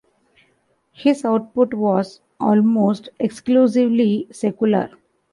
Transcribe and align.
His 0.93 1.23
output 1.25 1.75
was 1.75 2.21
almost 2.39 3.09
exclusively 3.19 4.25
secular. 4.31 4.89